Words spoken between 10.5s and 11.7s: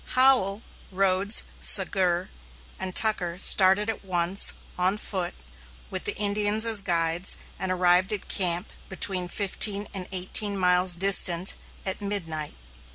miles distant,